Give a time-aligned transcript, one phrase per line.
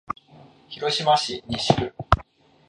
[0.67, 1.93] 広島市西区